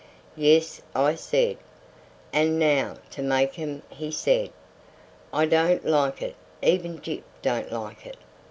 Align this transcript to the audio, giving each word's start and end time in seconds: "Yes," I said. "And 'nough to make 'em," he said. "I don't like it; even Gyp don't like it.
"Yes," 0.35 0.81
I 0.95 1.13
said. 1.13 1.57
"And 2.33 2.57
'nough 2.57 3.07
to 3.11 3.21
make 3.21 3.59
'em," 3.59 3.83
he 3.91 4.09
said. 4.09 4.49
"I 5.31 5.45
don't 5.45 5.85
like 5.85 6.23
it; 6.23 6.33
even 6.63 6.97
Gyp 6.97 7.21
don't 7.43 7.71
like 7.71 8.07
it. 8.07 8.17